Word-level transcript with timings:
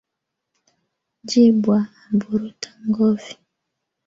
Jibwa 1.29 1.77
aburuta 2.09 2.69
ngovi 2.87 3.33